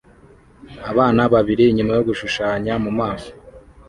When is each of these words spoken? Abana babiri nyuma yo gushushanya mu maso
Abana 0.91 1.21
babiri 1.33 1.63
nyuma 1.75 1.91
yo 1.97 2.03
gushushanya 2.09 2.73
mu 2.83 2.91
maso 2.99 3.31